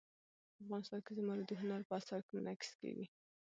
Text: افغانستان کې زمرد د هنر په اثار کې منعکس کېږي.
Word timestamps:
افغانستان 0.63 0.99
کې 1.05 1.11
زمرد 1.17 1.43
د 1.47 1.51
هنر 1.61 1.81
په 1.87 1.93
اثار 1.99 2.19
کې 2.25 2.31
منعکس 2.35 2.69
کېږي. 2.79 3.05